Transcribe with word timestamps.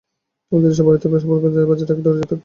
আমাদের 0.51 0.69
দেশের 0.69 0.85
বাড়িতে 0.87 1.07
সফদরগঞ্জ 1.13 1.55
বাজারে 1.69 1.91
এক 1.93 1.99
দরজি 2.05 2.23
থাকত। 2.23 2.39